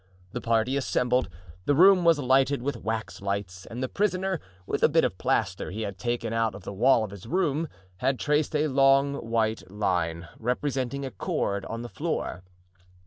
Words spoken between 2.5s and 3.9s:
with waxlights, and the